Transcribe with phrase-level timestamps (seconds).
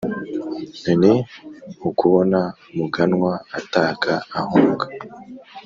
[0.99, 1.13] ni
[1.89, 2.41] ukubona
[2.75, 4.85] muganwa ataka ahunga,